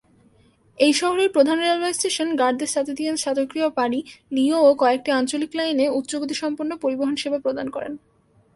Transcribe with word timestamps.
এই 0.77 0.93
শহরের 0.93 1.29
প্রধান 1.35 1.57
রেলওয়ে 1.59 1.97
স্টেশন 1.97 2.29
গার 2.41 2.53
দ্য 2.59 2.67
সাঁতেতিয়েন-শাতোক্রোয়া 2.73 3.69
পারি, 3.79 3.99
লিওঁ 4.31 4.59
ও 4.67 4.69
কয়েকটি 4.81 5.09
আঞ্চলিক 5.11 5.51
লাইনে 5.59 5.85
উচ্চ 5.97 6.11
গতিসম্পন্ন 6.21 6.71
পরিবহন 6.83 7.15
সেবা 7.21 7.39
প্রদান 7.45 7.67
করে। 7.69 7.87